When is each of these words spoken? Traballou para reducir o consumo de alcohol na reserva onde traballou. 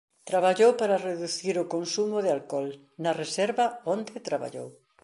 Traballou 0.29 0.71
para 0.81 1.01
reducir 1.09 1.55
o 1.63 1.69
consumo 1.75 2.17
de 2.21 2.29
alcohol 2.37 2.67
na 3.03 3.11
reserva 3.21 3.65
onde 3.93 4.25
traballou. 4.27 4.69